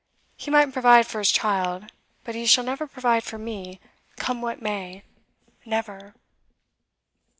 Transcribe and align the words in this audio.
He 0.35 0.49
might 0.49 0.73
provide 0.73 1.05
for 1.05 1.19
his 1.19 1.29
child, 1.31 1.91
but 2.23 2.33
he 2.33 2.47
shall 2.47 2.63
never 2.63 2.87
provide 2.87 3.23
for 3.23 3.37
me, 3.37 3.79
come 4.17 4.41
what 4.41 4.59
may 4.59 5.03
never! 5.63 6.15